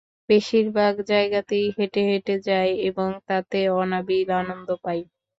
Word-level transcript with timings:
বেশির 0.29 0.67
ভাগ 0.71 0.93
জায়গাতেই 1.09 1.65
হেঁটে 1.77 2.01
হেঁটে 2.09 2.35
যাই 2.47 2.71
এবং 2.89 3.09
তাতে 3.27 3.59
অনাবিল 3.75 4.29
আনন্দ 4.41 4.69
পাই। 4.83 4.99